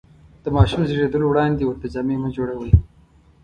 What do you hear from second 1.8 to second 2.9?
جامې مه جوړوئ.